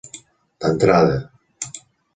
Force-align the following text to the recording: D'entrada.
D'entrada. 0.65 1.17